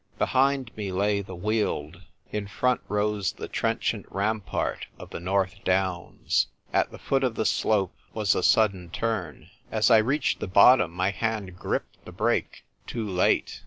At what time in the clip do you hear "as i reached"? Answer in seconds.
9.77-10.39